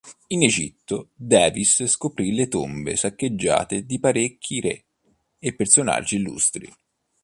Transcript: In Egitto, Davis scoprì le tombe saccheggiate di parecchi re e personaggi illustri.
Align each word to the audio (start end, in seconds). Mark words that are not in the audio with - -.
In 0.29 0.41
Egitto, 0.41 1.09
Davis 1.13 1.85
scoprì 1.85 2.33
le 2.33 2.47
tombe 2.47 2.95
saccheggiate 2.95 3.85
di 3.85 3.99
parecchi 3.99 4.59
re 4.59 4.85
e 5.37 5.53
personaggi 5.53 6.15
illustri. 6.15 6.67